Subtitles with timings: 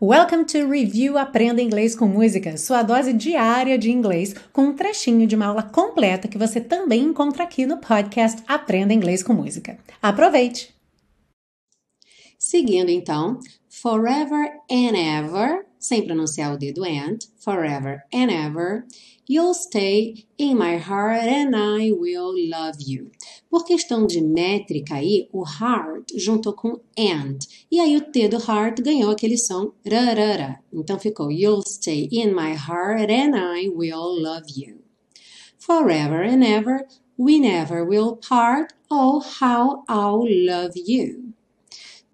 [0.00, 5.26] Welcome to Review Aprenda Inglês com Música, sua dose diária de inglês, com um trechinho
[5.26, 9.76] de uma aula completa que você também encontra aqui no podcast Aprenda Inglês com Música.
[10.00, 10.72] Aproveite!
[12.38, 18.84] Seguindo então, forever and ever, sem pronunciar o dedo and, forever and ever,
[19.28, 23.10] you'll stay in my heart and I will love you.
[23.50, 27.38] Por questão de métrica aí, o heart juntou com and,
[27.70, 30.58] e aí o T do heart ganhou aquele som rarara.
[30.72, 34.78] Então ficou you'll stay in my heart and I will love you.
[35.58, 36.86] Forever and ever,
[37.18, 41.27] we never will part, oh how I'll love you.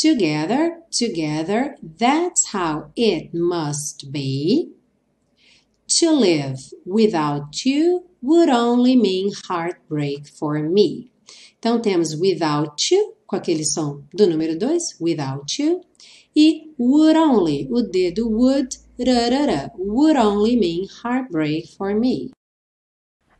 [0.00, 4.72] Together, together, that's how it must be.
[6.00, 11.10] To live without you would only mean heartbreak for me.
[11.58, 15.80] Então temos without you, com aquele som do número 2, without you,
[16.34, 18.68] e would only, o dedo would,
[18.98, 22.35] rarara, would only mean heartbreak for me.